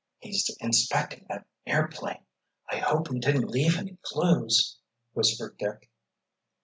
[0.17, 4.79] "He's inspecting that airplane—I hope we didn't leave any clues!"
[5.13, 5.91] whispered Dick.